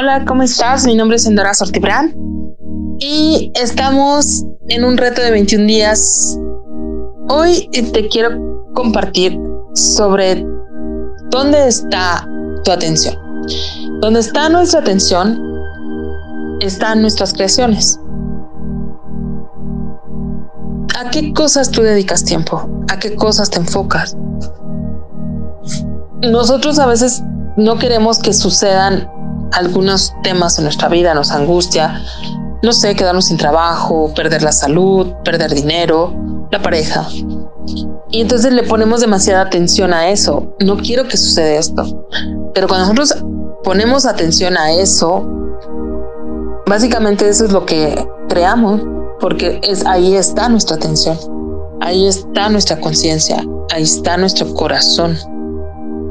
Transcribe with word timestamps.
Hola, 0.00 0.24
¿cómo 0.24 0.44
estás? 0.44 0.86
Mi 0.86 0.94
nombre 0.94 1.16
es 1.16 1.26
Endora 1.26 1.52
Sortibrán 1.54 2.14
y 3.00 3.50
estamos 3.56 4.44
en 4.68 4.84
un 4.84 4.96
reto 4.96 5.20
de 5.20 5.32
21 5.32 5.66
días. 5.66 6.38
Hoy 7.28 7.68
te 7.72 8.06
quiero 8.06 8.30
compartir 8.74 9.36
sobre 9.74 10.46
dónde 11.30 11.66
está 11.66 12.24
tu 12.62 12.70
atención. 12.70 13.16
Dónde 14.00 14.20
está 14.20 14.48
nuestra 14.48 14.78
atención 14.78 15.42
están 16.60 17.00
nuestras 17.00 17.32
creaciones. 17.32 17.98
¿A 20.96 21.10
qué 21.10 21.32
cosas 21.32 21.72
tú 21.72 21.82
dedicas 21.82 22.24
tiempo? 22.24 22.70
¿A 22.88 23.00
qué 23.00 23.16
cosas 23.16 23.50
te 23.50 23.58
enfocas? 23.58 24.16
Nosotros 26.22 26.78
a 26.78 26.86
veces 26.86 27.20
no 27.56 27.80
queremos 27.80 28.20
que 28.20 28.32
sucedan 28.32 29.17
algunos 29.52 30.14
temas 30.22 30.58
en 30.58 30.64
nuestra 30.64 30.88
vida, 30.88 31.14
nos 31.14 31.30
angustia, 31.30 32.02
no 32.62 32.72
sé, 32.72 32.94
quedarnos 32.94 33.26
sin 33.26 33.36
trabajo, 33.36 34.12
perder 34.14 34.42
la 34.42 34.52
salud, 34.52 35.12
perder 35.24 35.54
dinero, 35.54 36.12
la 36.50 36.60
pareja. 36.60 37.06
Y 38.10 38.20
entonces 38.22 38.52
le 38.52 38.62
ponemos 38.62 39.00
demasiada 39.00 39.42
atención 39.42 39.92
a 39.92 40.08
eso. 40.08 40.54
No 40.60 40.76
quiero 40.78 41.06
que 41.06 41.16
suceda 41.16 41.58
esto. 41.58 42.06
Pero 42.54 42.66
cuando 42.66 42.92
nosotros 42.92 43.24
ponemos 43.62 44.06
atención 44.06 44.56
a 44.56 44.72
eso, 44.72 45.26
básicamente 46.66 47.28
eso 47.28 47.44
es 47.44 47.52
lo 47.52 47.66
que 47.66 48.06
creamos, 48.28 48.80
porque 49.20 49.60
es 49.62 49.84
ahí 49.84 50.14
está 50.14 50.48
nuestra 50.48 50.76
atención, 50.76 51.18
ahí 51.80 52.06
está 52.06 52.48
nuestra 52.48 52.80
conciencia, 52.80 53.44
ahí 53.70 53.82
está 53.82 54.16
nuestro 54.16 54.52
corazón. 54.54 55.18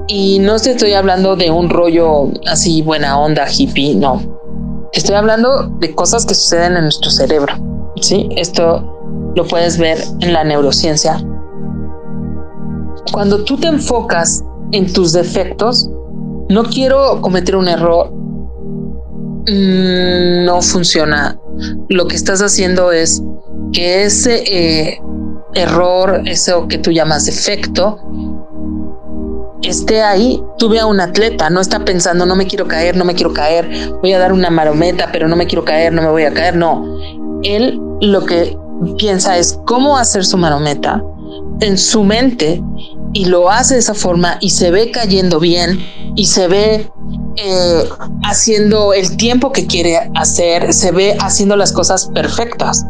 Y 0.07 0.39
no 0.39 0.57
te 0.57 0.71
estoy 0.71 0.93
hablando 0.93 1.35
de 1.35 1.51
un 1.51 1.69
rollo 1.69 2.29
así 2.49 2.81
buena 2.81 3.19
onda 3.19 3.45
hippie, 3.49 3.93
no. 3.93 4.21
Estoy 4.93 5.15
hablando 5.15 5.67
de 5.79 5.93
cosas 5.93 6.25
que 6.25 6.33
suceden 6.33 6.77
en 6.77 6.83
nuestro 6.83 7.11
cerebro. 7.11 7.53
Sí, 8.01 8.29
esto 8.37 9.33
lo 9.35 9.45
puedes 9.45 9.77
ver 9.77 9.97
en 10.21 10.31
la 10.31 10.45
neurociencia. 10.45 11.21
Cuando 13.11 13.43
tú 13.43 13.57
te 13.57 13.67
enfocas 13.67 14.41
en 14.71 14.91
tus 14.91 15.11
defectos, 15.11 15.89
no 16.49 16.63
quiero 16.63 17.21
cometer 17.21 17.57
un 17.57 17.67
error, 17.67 18.11
mm, 18.11 20.45
no 20.45 20.61
funciona. 20.61 21.39
Lo 21.89 22.07
que 22.07 22.15
estás 22.15 22.41
haciendo 22.41 22.91
es 22.91 23.21
que 23.73 24.05
ese 24.05 24.43
eh, 24.47 25.01
error, 25.53 26.21
eso 26.25 26.67
que 26.67 26.77
tú 26.77 26.91
llamas 26.91 27.25
defecto, 27.25 27.99
esté 29.63 30.01
ahí, 30.01 30.41
tuve 30.57 30.79
a 30.79 30.85
un 30.85 30.99
atleta, 30.99 31.49
no 31.49 31.61
está 31.61 31.83
pensando, 31.83 32.25
no 32.25 32.35
me 32.35 32.47
quiero 32.47 32.67
caer, 32.67 32.95
no 32.95 33.05
me 33.05 33.15
quiero 33.15 33.33
caer, 33.33 33.91
voy 34.01 34.13
a 34.13 34.19
dar 34.19 34.33
una 34.33 34.49
marometa, 34.49 35.09
pero 35.11 35.27
no 35.27 35.35
me 35.35 35.47
quiero 35.47 35.65
caer, 35.65 35.93
no 35.93 36.01
me 36.01 36.09
voy 36.09 36.23
a 36.23 36.33
caer, 36.33 36.55
no. 36.55 36.99
Él 37.43 37.79
lo 38.01 38.25
que 38.25 38.57
piensa 38.97 39.37
es 39.37 39.59
cómo 39.65 39.97
hacer 39.97 40.25
su 40.25 40.37
marometa 40.37 41.03
en 41.61 41.77
su 41.77 42.03
mente 42.03 42.61
y 43.13 43.25
lo 43.25 43.49
hace 43.49 43.75
de 43.75 43.79
esa 43.79 43.93
forma 43.93 44.37
y 44.41 44.51
se 44.51 44.69
ve 44.71 44.91
cayendo 44.91 45.39
bien 45.39 45.79
y 46.15 46.25
se 46.25 46.47
ve 46.47 46.89
eh, 47.37 47.83
haciendo 48.23 48.93
el 48.93 49.15
tiempo 49.17 49.51
que 49.51 49.67
quiere 49.67 50.09
hacer, 50.15 50.73
se 50.73 50.91
ve 50.91 51.15
haciendo 51.19 51.55
las 51.55 51.71
cosas 51.71 52.07
perfectas. 52.07 52.85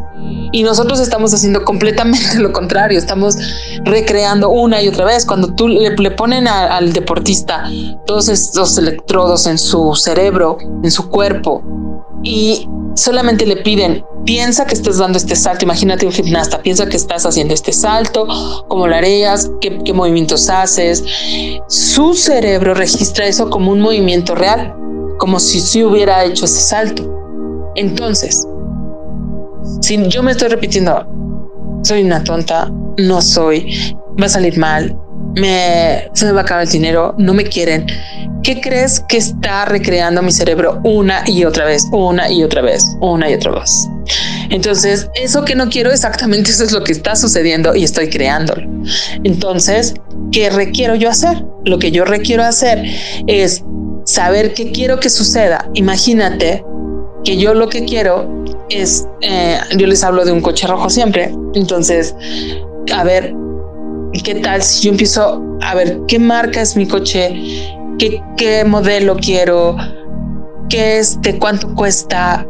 Y 0.52 0.62
nosotros 0.62 1.00
estamos 1.00 1.34
haciendo 1.34 1.64
completamente 1.64 2.38
lo 2.38 2.52
contrario, 2.52 2.98
estamos 2.98 3.36
recreando 3.88 4.50
una 4.50 4.82
y 4.82 4.88
otra 4.88 5.04
vez. 5.04 5.24
Cuando 5.24 5.54
tú 5.54 5.68
le, 5.68 6.10
ponen 6.12 6.46
al 6.48 6.92
deportista 6.92 7.70
todos 8.06 8.28
estos 8.28 8.78
electrodos 8.78 9.46
en 9.46 9.58
su 9.58 9.94
cerebro, 9.94 10.58
en 10.82 10.90
su 10.90 11.08
cuerpo, 11.08 11.62
y 12.22 12.68
solamente 12.94 13.46
le 13.46 13.56
piden, 13.56 14.04
piensa 14.24 14.66
que 14.66 14.74
estás 14.74 14.98
dando 14.98 15.18
este 15.18 15.36
salto, 15.36 15.64
imagínate 15.64 16.04
un 16.04 16.12
gimnasta, 16.12 16.60
piensa 16.60 16.86
que 16.86 16.96
estás 16.96 17.24
haciendo 17.24 17.54
este 17.54 17.72
salto, 17.72 18.26
cómo 18.68 18.86
lo 18.86 18.94
harías, 18.94 19.50
qué, 19.60 19.78
qué 19.84 19.92
movimientos 19.92 20.48
haces. 20.48 21.04
Su 21.68 22.14
cerebro 22.14 22.74
registra 22.74 23.26
eso 23.26 23.48
como 23.50 23.70
un 23.70 23.80
movimiento 23.80 24.34
real, 24.34 24.74
como 25.18 25.38
si 25.40 25.60
se 25.60 25.84
hubiera 25.84 26.24
hecho 26.24 26.44
ese 26.44 26.60
salto. 26.60 27.14
Entonces, 27.76 28.46
si 29.80 30.08
yo 30.08 30.22
me 30.22 30.32
estoy 30.32 30.48
repitiendo, 30.48 31.06
soy 31.88 32.02
una 32.02 32.22
tonta, 32.22 32.70
no 32.98 33.22
soy, 33.22 33.94
va 34.20 34.26
a 34.26 34.28
salir 34.28 34.58
mal, 34.58 34.94
me, 35.36 36.06
se 36.12 36.26
me 36.26 36.32
va 36.32 36.40
a 36.40 36.42
acabar 36.42 36.64
el 36.64 36.68
dinero, 36.68 37.14
no 37.16 37.32
me 37.32 37.44
quieren. 37.44 37.86
¿Qué 38.42 38.60
crees 38.60 39.00
que 39.08 39.16
está 39.16 39.64
recreando 39.64 40.22
mi 40.22 40.30
cerebro 40.30 40.80
una 40.84 41.22
y 41.26 41.44
otra 41.44 41.64
vez, 41.64 41.86
una 41.90 42.30
y 42.30 42.44
otra 42.44 42.60
vez, 42.60 42.84
una 43.00 43.30
y 43.30 43.34
otra 43.34 43.52
vez? 43.52 43.70
Entonces, 44.50 45.08
eso 45.14 45.46
que 45.46 45.54
no 45.54 45.70
quiero 45.70 45.90
exactamente 45.90 46.50
eso 46.50 46.64
es 46.64 46.72
lo 46.72 46.84
que 46.84 46.92
está 46.92 47.16
sucediendo 47.16 47.74
y 47.74 47.84
estoy 47.84 48.10
creándolo. 48.10 48.68
Entonces, 49.24 49.94
¿qué 50.30 50.50
requiero 50.50 50.94
yo 50.94 51.08
hacer? 51.08 51.42
Lo 51.64 51.78
que 51.78 51.90
yo 51.90 52.04
requiero 52.04 52.44
hacer 52.44 52.84
es 53.26 53.64
saber 54.04 54.52
qué 54.52 54.72
quiero 54.72 55.00
que 55.00 55.08
suceda. 55.08 55.70
Imagínate 55.72 56.62
que 57.24 57.38
yo 57.38 57.54
lo 57.54 57.70
que 57.70 57.86
quiero 57.86 58.37
es, 58.70 59.06
eh, 59.22 59.58
yo 59.76 59.86
les 59.86 60.02
hablo 60.04 60.24
de 60.24 60.32
un 60.32 60.40
coche 60.40 60.66
rojo 60.66 60.90
siempre, 60.90 61.32
entonces, 61.54 62.14
a 62.94 63.04
ver, 63.04 63.34
¿qué 64.24 64.36
tal 64.36 64.62
si 64.62 64.84
yo 64.84 64.90
empiezo 64.90 65.42
a 65.62 65.74
ver 65.74 65.98
qué 66.08 66.18
marca 66.18 66.60
es 66.60 66.76
mi 66.76 66.86
coche, 66.86 67.30
qué, 67.98 68.22
qué 68.36 68.64
modelo 68.64 69.16
quiero, 69.16 69.76
qué 70.68 70.98
este, 70.98 71.38
cuánto 71.38 71.74
cuesta, 71.74 72.46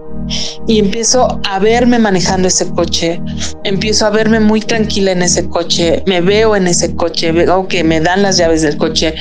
y 0.67 0.79
empiezo 0.79 1.41
a 1.49 1.59
verme 1.59 1.99
manejando 1.99 2.49
ese 2.49 2.69
coche, 2.71 3.21
empiezo 3.65 4.06
a 4.06 4.11
verme 4.11 4.41
muy 4.41 4.61
tranquila 4.61 5.12
en 5.12 5.23
ese 5.23 5.49
coche, 5.49 6.03
me 6.06 6.21
veo 6.21 6.55
en 6.55 6.67
ese 6.67 6.95
coche, 6.95 7.33
veo 7.33 7.67
que 7.69 7.83
me 7.85 8.00
dan 8.00 8.23
las 8.23 8.37
llaves 8.37 8.62
del 8.62 8.77
coche. 8.77 9.15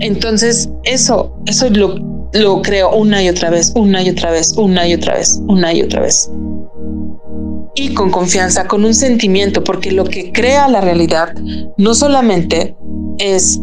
Entonces, 0.00 0.68
eso, 0.84 1.34
eso 1.46 1.66
es 1.66 1.76
lo, 1.76 1.96
lo 2.36 2.62
creo 2.62 2.94
una 2.94 3.22
y 3.22 3.28
otra 3.28 3.50
vez, 3.50 3.72
una 3.74 4.02
y 4.02 4.10
otra 4.10 4.30
vez, 4.30 4.54
una 4.56 4.86
y 4.86 4.94
otra 4.94 5.14
vez, 5.14 5.40
una 5.48 5.72
y 5.72 5.82
otra 5.82 6.02
vez. 6.02 6.30
Y 7.74 7.92
con 7.94 8.10
confianza, 8.10 8.66
con 8.66 8.84
un 8.84 8.94
sentimiento, 8.94 9.62
porque 9.62 9.92
lo 9.92 10.04
que 10.04 10.32
crea 10.32 10.68
la 10.68 10.80
realidad 10.80 11.34
no 11.76 11.94
solamente 11.94 12.76
es 13.18 13.60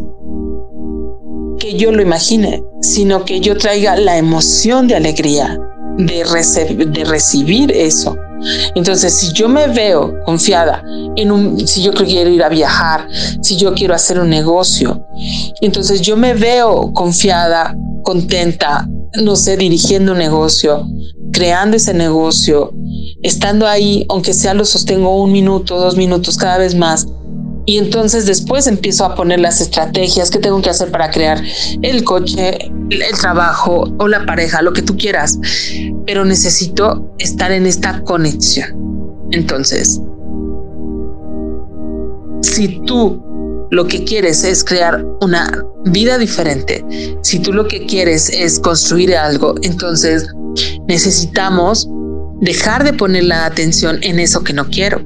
que 1.58 1.74
yo 1.74 1.92
lo 1.92 2.02
imagine, 2.02 2.62
sino 2.80 3.24
que 3.24 3.40
yo 3.40 3.56
traiga 3.56 3.96
la 3.96 4.18
emoción 4.18 4.86
de 4.86 4.96
alegría 4.96 5.58
de, 5.98 6.24
de 6.86 7.04
recibir 7.04 7.72
eso. 7.72 8.16
Entonces, 8.74 9.14
si 9.14 9.32
yo 9.32 9.48
me 9.48 9.66
veo 9.68 10.14
confiada 10.24 10.82
en 11.16 11.30
un, 11.30 11.66
si 11.66 11.82
yo 11.82 11.92
quiero 11.92 12.30
ir 12.30 12.42
a 12.42 12.48
viajar, 12.48 13.08
si 13.42 13.56
yo 13.56 13.74
quiero 13.74 13.94
hacer 13.94 14.18
un 14.18 14.30
negocio, 14.30 15.04
entonces 15.60 16.00
yo 16.00 16.16
me 16.16 16.34
veo 16.34 16.92
confiada 16.92 17.76
contenta, 18.02 18.88
no 19.22 19.36
sé, 19.36 19.56
dirigiendo 19.56 20.12
un 20.12 20.18
negocio, 20.18 20.86
creando 21.32 21.76
ese 21.76 21.94
negocio, 21.94 22.72
estando 23.22 23.66
ahí, 23.66 24.04
aunque 24.08 24.34
sea 24.34 24.54
lo 24.54 24.64
sostengo 24.64 25.20
un 25.22 25.32
minuto, 25.32 25.78
dos 25.78 25.96
minutos, 25.96 26.36
cada 26.36 26.58
vez 26.58 26.74
más. 26.74 27.06
Y 27.66 27.78
entonces 27.78 28.26
después 28.26 28.66
empiezo 28.66 29.04
a 29.04 29.14
poner 29.14 29.40
las 29.40 29.60
estrategias 29.60 30.30
que 30.30 30.38
tengo 30.38 30.60
que 30.60 30.70
hacer 30.70 30.90
para 30.90 31.10
crear 31.10 31.42
el 31.82 32.04
coche, 32.04 32.58
el 32.90 33.18
trabajo 33.18 33.90
o 33.98 34.08
la 34.08 34.26
pareja, 34.26 34.60
lo 34.62 34.72
que 34.72 34.82
tú 34.82 34.96
quieras. 34.96 35.38
Pero 36.06 36.24
necesito 36.24 37.10
estar 37.18 37.52
en 37.52 37.66
esta 37.66 38.02
conexión. 38.02 38.84
Entonces, 39.30 40.00
si 42.42 42.80
tú 42.86 43.22
lo 43.70 43.86
que 43.86 44.04
quieres 44.04 44.44
es 44.44 44.62
crear 44.62 45.04
una 45.22 45.64
vida 45.86 46.18
diferente, 46.18 46.84
si 47.22 47.38
tú 47.38 47.52
lo 47.52 47.66
que 47.66 47.86
quieres 47.86 48.28
es 48.28 48.60
construir 48.60 49.16
algo, 49.16 49.54
entonces 49.62 50.28
necesitamos 50.86 51.88
dejar 52.40 52.84
de 52.84 52.92
poner 52.92 53.24
la 53.24 53.46
atención 53.46 53.98
en 54.02 54.20
eso 54.20 54.44
que 54.44 54.52
no 54.52 54.66
quiero. 54.68 55.02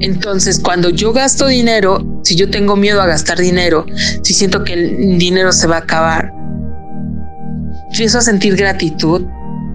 Entonces, 0.00 0.58
cuando 0.58 0.90
yo 0.90 1.12
gasto 1.12 1.46
dinero, 1.46 2.04
si 2.22 2.34
yo 2.34 2.50
tengo 2.50 2.76
miedo 2.76 3.00
a 3.00 3.06
gastar 3.06 3.38
dinero, 3.38 3.86
si 4.22 4.34
siento 4.34 4.64
que 4.64 4.74
el 4.74 5.18
dinero 5.18 5.52
se 5.52 5.66
va 5.66 5.76
a 5.76 5.80
acabar, 5.80 6.32
empiezo 7.90 8.18
a 8.18 8.22
sentir 8.22 8.56
gratitud. 8.56 9.22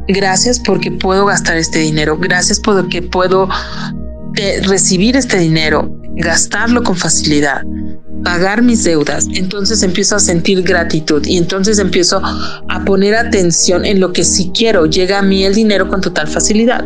Gracias 0.07 0.59
porque 0.59 0.91
puedo 0.91 1.25
gastar 1.25 1.57
este 1.57 1.79
dinero. 1.79 2.17
Gracias 2.17 2.59
porque 2.59 3.01
puedo 3.01 3.49
eh, 4.37 4.61
recibir 4.63 5.17
este 5.17 5.37
dinero, 5.37 5.91
gastarlo 6.15 6.83
con 6.83 6.95
facilidad 6.95 7.61
pagar 8.23 8.61
mis 8.61 8.83
deudas, 8.83 9.27
entonces 9.33 9.83
empiezo 9.83 10.15
a 10.15 10.19
sentir 10.19 10.61
gratitud 10.63 11.25
y 11.25 11.37
entonces 11.37 11.79
empiezo 11.79 12.21
a 12.23 12.83
poner 12.83 13.15
atención 13.15 13.85
en 13.85 14.01
lo 14.01 14.11
que 14.11 14.25
sí 14.25 14.51
quiero. 14.53 14.85
Llega 14.85 15.19
a 15.19 15.21
mí 15.21 15.45
el 15.45 15.53
dinero 15.53 15.87
con 15.87 16.01
total 16.01 16.27
facilidad. 16.27 16.85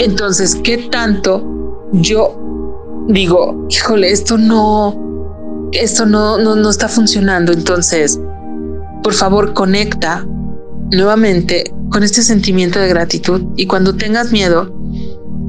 Entonces, 0.00 0.56
¿qué 0.64 0.78
tanto 0.90 1.61
yo 1.92 3.04
digo, 3.08 3.66
híjole, 3.68 4.10
esto 4.10 4.38
no, 4.38 5.68
esto 5.72 6.06
no, 6.06 6.38
no, 6.38 6.56
no 6.56 6.70
está 6.70 6.88
funcionando? 6.88 7.52
Entonces, 7.52 8.18
por 9.02 9.12
favor, 9.12 9.52
conecta 9.52 10.26
nuevamente 10.90 11.72
con 11.90 12.02
este 12.02 12.22
sentimiento 12.22 12.78
de 12.78 12.88
gratitud 12.88 13.42
y 13.56 13.66
cuando 13.66 13.94
tengas 13.94 14.32
miedo, 14.32 14.74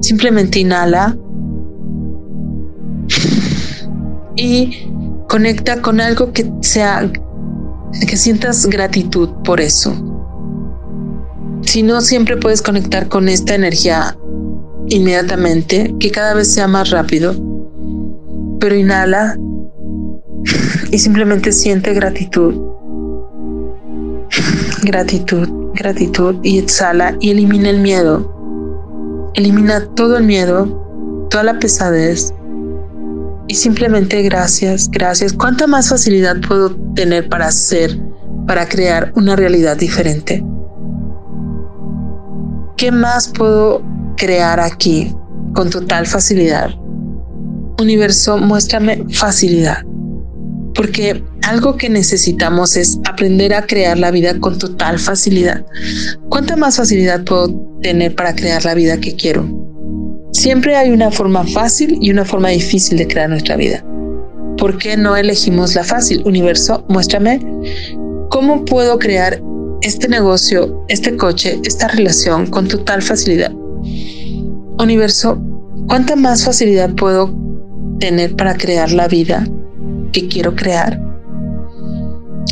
simplemente 0.02 0.60
inhala 0.60 1.18
y 4.36 4.90
conecta 5.30 5.82
con 5.82 6.02
algo 6.02 6.32
que 6.34 6.52
sea 6.62 7.10
que 8.08 8.18
sientas 8.18 8.66
gratitud 8.66 9.30
por 9.46 9.62
eso. 9.62 9.94
Si 11.62 11.84
no, 11.84 12.02
siempre 12.02 12.38
puedes 12.38 12.62
conectar 12.62 13.08
con 13.08 13.30
esta 13.30 13.56
energía 13.56 14.18
inmediatamente, 14.88 15.94
que 16.00 16.12
cada 16.12 16.34
vez 16.34 16.54
sea 16.54 16.68
más 16.68 16.90
rápido. 16.90 17.36
Pero 18.60 18.76
inhala 18.76 19.38
y 20.92 21.00
simplemente 21.00 21.52
siente 21.52 21.94
gratitud. 21.94 22.54
Gratitud, 24.84 25.48
gratitud 25.74 26.36
y 26.44 26.60
exhala 26.60 27.16
y 27.20 27.32
elimina 27.32 27.70
el 27.70 27.80
miedo. 27.80 29.32
Elimina 29.36 29.88
todo 29.96 30.18
el 30.18 30.24
miedo, 30.26 31.28
toda 31.30 31.44
la 31.44 31.60
pesadez 31.60 32.34
y 33.48 33.56
simplemente 33.56 34.22
gracias, 34.22 34.90
gracias. 34.90 35.34
¿Cuánta 35.34 35.68
más 35.68 35.90
facilidad 35.90 36.38
puedo 36.48 36.76
tener 36.96 37.28
para 37.30 37.48
hacer, 37.48 38.00
para 38.48 38.68
crear 38.68 39.12
una 39.16 39.36
realidad 39.36 39.78
diferente? 39.78 40.44
¿Qué 42.78 42.92
más 42.92 43.30
puedo 43.30 43.82
crear 44.18 44.60
aquí 44.60 45.14
con 45.54 45.70
total 45.70 46.06
facilidad? 46.06 46.70
Universo, 47.80 48.38
muéstrame 48.38 49.04
facilidad. 49.12 49.84
Porque 50.76 51.24
algo 51.44 51.78
que 51.78 51.90
necesitamos 51.90 52.76
es 52.78 52.98
aprender 53.06 53.54
a 53.54 53.66
crear 53.66 53.98
la 53.98 54.12
vida 54.12 54.40
con 54.40 54.58
total 54.58 54.98
facilidad. 54.98 55.66
¿Cuánta 56.30 56.56
más 56.56 56.78
facilidad 56.78 57.24
puedo 57.24 57.54
tener 57.82 58.16
para 58.16 58.34
crear 58.34 58.64
la 58.66 58.74
vida 58.74 59.00
que 59.00 59.16
quiero? 59.16 59.46
Siempre 60.32 60.76
hay 60.76 60.90
una 60.90 61.12
forma 61.12 61.46
fácil 61.46 61.98
y 62.02 62.12
una 62.12 62.26
forma 62.26 62.50
difícil 62.50 62.98
de 62.98 63.08
crear 63.08 63.30
nuestra 63.30 63.56
vida. 63.56 63.84
¿Por 64.58 64.78
qué 64.78 64.98
no 64.98 65.16
elegimos 65.16 65.76
la 65.76 65.84
fácil? 65.84 66.24
Universo, 66.26 66.86
muéstrame 66.90 67.40
cómo 68.30 68.66
puedo 68.66 68.98
crear 68.98 69.42
este 69.82 70.08
negocio, 70.08 70.84
este 70.88 71.16
coche, 71.18 71.60
esta 71.66 71.88
relación 71.90 72.48
con 72.48 72.68
total 72.68 73.02
facilidad. 73.02 73.52
Universo, 74.80 75.42
¿cuánta 75.88 76.16
más 76.16 76.46
facilidad 76.46 76.94
puedo 76.96 77.34
tener 78.00 78.36
para 78.36 78.56
crear 78.56 78.92
la 78.92 79.08
vida 79.08 79.48
que 80.12 80.28
quiero 80.28 80.56
crear? 80.56 81.00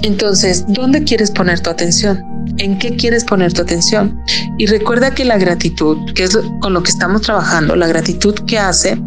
Entonces, 0.04 0.66
¿dónde 0.68 1.04
quieres 1.04 1.32
poner 1.32 1.60
tu 1.60 1.70
atención? 1.70 2.20
¿En 2.58 2.78
qué 2.80 2.96
quieres 2.96 3.24
poner 3.24 3.54
tu 3.54 3.62
atención? 3.62 4.18
Y 4.58 4.66
recuerda 4.66 5.14
que 5.14 5.26
la 5.26 5.38
gratitud, 5.38 5.98
que 6.16 6.24
es 6.24 6.38
con 6.62 6.74
lo 6.74 6.82
que 6.82 6.92
estamos 6.92 7.22
trabajando, 7.22 7.76
la 7.76 7.88
gratitud 7.88 8.34
que 8.48 8.58
hace 8.58 9.02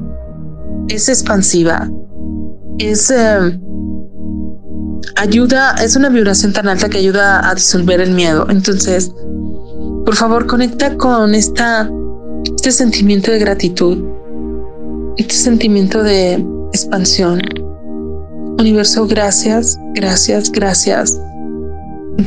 es 0.88 1.08
expansiva, 1.08 1.90
es 2.78 3.10
eh, 3.10 3.58
ayuda, 5.16 5.74
es 5.82 5.96
una 5.96 6.08
vibración 6.08 6.52
tan 6.52 6.68
alta 6.68 6.88
que 6.88 6.98
ayuda 6.98 7.48
a 7.48 7.54
disolver 7.54 8.00
el 8.00 8.12
miedo. 8.12 8.46
Entonces, 8.48 9.12
por 10.04 10.14
favor, 10.14 10.46
conecta 10.46 10.96
con 10.96 11.34
esta, 11.34 11.90
este 12.66 12.82
sentimiento 12.82 13.30
de 13.30 13.38
gratitud, 13.38 13.98
este 15.18 15.34
sentimiento 15.34 16.02
de 16.02 16.42
expansión. 16.72 17.42
Universo, 18.58 19.06
gracias, 19.06 19.78
gracias, 19.92 20.50
gracias 20.50 21.20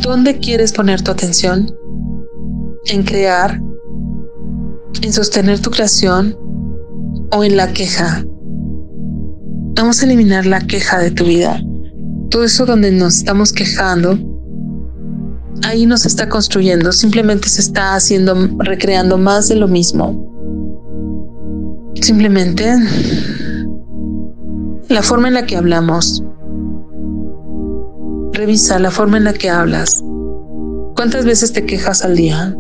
¿Dónde 0.04 0.38
quieres 0.38 0.74
poner 0.74 1.02
tu 1.02 1.10
atención? 1.10 1.76
¿En 2.86 3.02
crear? 3.02 3.60
¿En 5.02 5.12
sostener 5.12 5.60
tu 5.60 5.72
creación? 5.72 6.38
¿O 7.32 7.44
en 7.44 7.58
la 7.58 7.74
queja? 7.74 8.24
Vamos 9.76 10.04
a 10.04 10.06
eliminar 10.06 10.46
la 10.46 10.62
queja 10.62 11.00
de 11.00 11.10
tu 11.10 11.24
vida. 11.24 11.60
Todo 12.30 12.44
eso 12.44 12.68
donde 12.68 12.92
nos 12.92 13.16
estamos 13.16 13.52
quejando, 13.52 14.20
ahí 15.64 15.88
nos 15.88 16.06
está 16.06 16.30
construyendo, 16.30 16.92
simplemente 16.92 17.50
se 17.50 17.62
está 17.62 17.96
haciendo, 17.96 18.36
recreando 18.60 19.18
más 19.18 19.48
de 19.50 19.56
lo 19.56 19.68
mismo. 19.68 20.27
Simplemente 22.02 22.76
la 24.90 25.02
forma 25.02 25.28
en 25.28 25.34
la 25.34 25.46
que 25.46 25.58
hablamos, 25.58 26.24
Revisa 28.38 28.78
la 28.78 28.92
forma 28.92 29.18
en 29.18 29.24
la 29.24 29.34
que 29.34 29.50
hablas. 29.50 30.04
¿Cuántas 30.96 31.26
veces 31.26 31.54
te 31.54 31.66
quejas 31.66 32.04
al 32.04 32.16
día? 32.16 32.56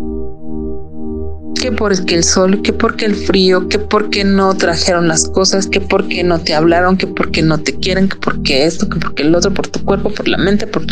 Que 1.62 1.72
porque 1.72 2.16
el 2.16 2.24
sol, 2.24 2.63
que 2.63 2.74
porque 2.74 3.06
el 3.06 3.13
frío, 3.13 3.68
que 3.68 3.78
porque 3.78 4.24
no 4.24 4.56
trajeron 4.56 5.07
las 5.07 5.30
cosas, 5.30 5.68
que 5.68 5.80
porque 5.80 6.24
no 6.24 6.39
te 6.39 6.56
hablaron, 6.56 6.98
que 6.98 7.06
porque 7.06 7.44
no 7.44 7.60
te 7.60 7.75
quieren, 7.75 8.10
que 8.10 8.16
porque 8.16 8.66
esto, 8.66 8.89
que 8.89 9.00
porque 9.00 9.22
el 9.22 9.36
otro, 9.36 9.54
por 9.54 9.68
tu 9.68 9.86
cuerpo, 9.86 10.10
por 10.10 10.28
la 10.28 10.39
mente, 10.39 10.66
por... 10.66 10.84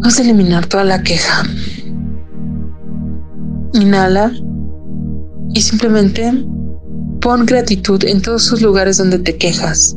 Vamos 0.00 0.18
a 0.18 0.22
eliminar 0.22 0.64
toda 0.64 0.84
la 0.84 1.02
queja. 1.02 1.42
Inhala 3.74 4.32
y 5.52 5.60
simplemente 5.60 6.32
pon 7.20 7.46
gratitud 7.46 8.04
en 8.04 8.22
todos 8.22 8.46
esos 8.46 8.62
lugares 8.62 8.98
donde 8.98 9.18
te 9.18 9.36
quejas, 9.36 9.96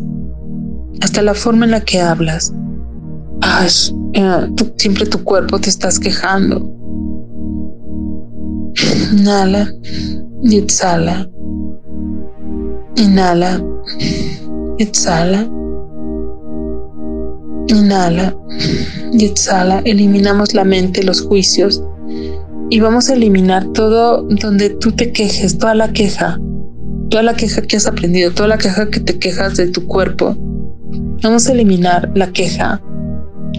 hasta 1.02 1.22
la 1.22 1.34
forma 1.34 1.66
en 1.66 1.72
la 1.72 1.82
que 1.82 2.00
hablas, 2.00 2.54
Ay, 3.44 3.70
siempre 4.78 5.06
tu 5.08 5.24
cuerpo 5.24 5.60
te 5.60 5.70
estás 5.70 6.00
quejando. 6.00 6.60
Inhala 9.12 9.74
y 10.44 10.58
exhala. 10.58 11.28
Inhala 12.96 13.64
exhala. 14.82 15.50
Inhala 17.68 18.36
y 19.14 19.26
exhala. 19.26 19.82
Eliminamos 19.86 20.54
la 20.54 20.64
mente, 20.64 21.04
los 21.04 21.22
juicios 21.22 21.84
y 22.70 22.80
vamos 22.80 23.10
a 23.10 23.14
eliminar 23.14 23.68
todo 23.74 24.24
donde 24.24 24.70
tú 24.70 24.92
te 24.94 25.12
quejes, 25.12 25.58
toda 25.58 25.76
la 25.76 25.92
queja, 25.92 26.40
toda 27.12 27.22
la 27.22 27.36
queja 27.36 27.62
que 27.62 27.78
has 27.78 27.86
aprendido, 27.86 28.32
toda 28.32 28.50
la 28.50 28.58
queja 28.58 28.90
que 28.90 29.00
te 29.00 29.20
quejas 29.20 29.58
de 29.58 29.68
tu 29.68 29.86
cuerpo. 29.86 30.36
Vamos 31.22 31.48
a 31.48 31.52
eliminar 31.52 32.10
la 32.16 32.32
queja 32.32 32.82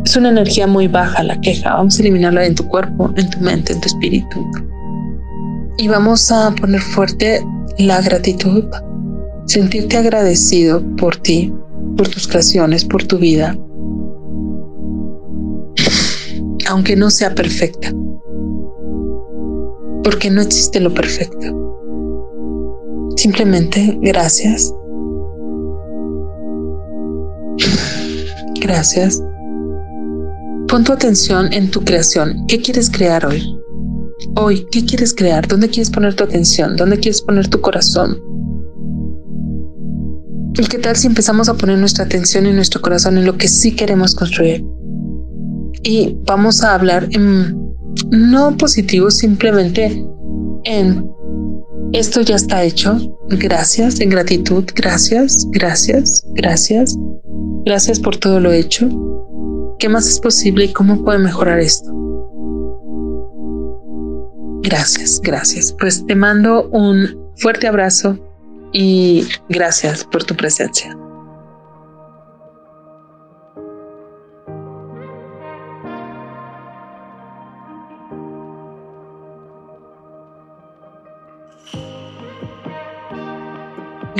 es 0.04 0.16
una 0.16 0.30
energía 0.30 0.66
muy 0.66 0.88
baja 0.88 1.22
la 1.22 1.40
queja. 1.40 1.74
Vamos 1.74 1.98
a 1.98 2.02
eliminarla 2.02 2.46
en 2.46 2.54
tu 2.54 2.66
cuerpo, 2.66 3.12
en 3.16 3.30
tu 3.30 3.40
mente, 3.40 3.72
en 3.72 3.80
tu 3.80 3.86
espíritu. 3.86 4.44
Y 5.78 5.88
vamos 5.88 6.30
a 6.32 6.52
poner 6.54 6.80
fuerte 6.80 7.44
la 7.78 8.00
gratitud. 8.00 8.64
Sentirte 9.46 9.96
agradecido 9.96 10.82
por 10.96 11.16
ti, 11.16 11.52
por 11.96 12.08
tus 12.08 12.26
creaciones, 12.26 12.84
por 12.84 13.04
tu 13.04 13.18
vida. 13.18 13.56
Aunque 16.68 16.96
no 16.96 17.10
sea 17.10 17.34
perfecta. 17.34 17.92
Porque 20.02 20.30
no 20.30 20.42
existe 20.42 20.80
lo 20.80 20.92
perfecto. 20.92 21.71
Simplemente 23.16 23.98
gracias. 24.00 24.72
Gracias 28.60 29.20
Pon 30.72 30.84
tu 30.84 30.92
atención 30.94 31.52
en 31.52 31.70
tu 31.70 31.84
creación. 31.84 32.46
¿Qué 32.48 32.62
quieres 32.62 32.88
crear 32.88 33.26
hoy? 33.26 33.42
Hoy, 34.36 34.66
¿qué 34.72 34.82
quieres 34.86 35.12
crear? 35.12 35.46
¿Dónde 35.46 35.68
quieres 35.68 35.90
poner 35.90 36.14
tu 36.14 36.24
atención? 36.24 36.76
¿Dónde 36.78 36.98
quieres 36.98 37.20
poner 37.20 37.46
tu 37.48 37.60
corazón? 37.60 38.18
¿Y 40.58 40.64
qué 40.64 40.78
tal 40.78 40.96
si 40.96 41.08
empezamos 41.08 41.50
a 41.50 41.54
poner 41.58 41.76
nuestra 41.76 42.06
atención 42.06 42.46
en 42.46 42.56
nuestro 42.56 42.80
corazón 42.80 43.18
en 43.18 43.26
lo 43.26 43.36
que 43.36 43.48
sí 43.48 43.76
queremos 43.76 44.14
construir? 44.14 44.64
Y 45.82 46.16
vamos 46.24 46.64
a 46.64 46.74
hablar 46.74 47.06
en 47.10 47.54
no 48.10 48.56
positivo, 48.56 49.10
simplemente 49.10 50.02
en 50.64 51.06
esto 51.92 52.20
ya 52.22 52.36
está 52.36 52.62
hecho. 52.62 52.98
Gracias, 53.28 54.00
en 54.00 54.10
gratitud. 54.10 54.64
Gracias, 54.74 55.46
gracias, 55.50 56.24
gracias. 56.34 56.96
Gracias 57.64 58.00
por 58.00 58.16
todo 58.16 58.40
lo 58.40 58.52
hecho. 58.52 58.88
¿Qué 59.78 59.88
más 59.88 60.06
es 60.06 60.20
posible 60.20 60.66
y 60.66 60.72
cómo 60.72 61.02
puede 61.02 61.18
mejorar 61.18 61.60
esto? 61.60 61.90
Gracias, 64.62 65.20
gracias. 65.22 65.74
Pues 65.78 66.04
te 66.06 66.14
mando 66.14 66.68
un 66.70 67.30
fuerte 67.36 67.66
abrazo 67.66 68.18
y 68.72 69.26
gracias 69.48 70.04
por 70.04 70.24
tu 70.24 70.34
presencia. 70.34 70.96